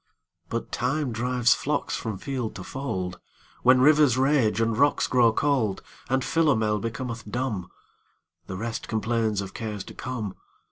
[0.49, 3.19] But Time drives flocks from field to fold;
[3.61, 7.69] When rivers rage and rocks grow cold; And Philomel becometh dumb;
[8.47, 10.33] The rest complains of cares to come.